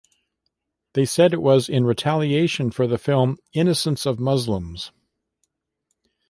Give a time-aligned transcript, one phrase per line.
[0.93, 4.91] They said it was in retaliation for the film "Innocence of Muslims".